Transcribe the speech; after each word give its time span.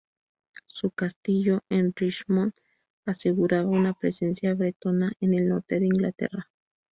Su 0.65 0.89
castillo 0.89 1.61
en 1.69 1.93
Richmond 1.95 2.53
aseguraba 3.05 3.67
una 3.69 3.93
presencia 3.93 4.55
bretona 4.55 5.13
en 5.19 5.35
el 5.35 5.47
norte 5.47 5.79
de 5.79 5.85
Inglaterra. 5.85 6.49